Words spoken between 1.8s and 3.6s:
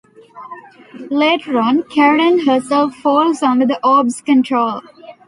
Karen herself falls